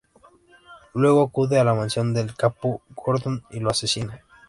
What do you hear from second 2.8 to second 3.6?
Gordon, y